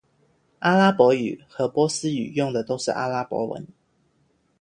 [0.57, 3.67] 阿拉伯语和波斯语用的都是阿拉伯文。